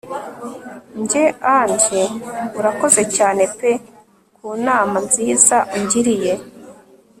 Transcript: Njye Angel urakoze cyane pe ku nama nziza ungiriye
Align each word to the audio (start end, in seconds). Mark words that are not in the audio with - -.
Njye 1.01 1.23
Angel 1.57 2.09
urakoze 2.59 3.01
cyane 3.15 3.43
pe 3.57 3.71
ku 4.35 4.47
nama 4.65 4.97
nziza 5.05 5.57
ungiriye 5.75 6.33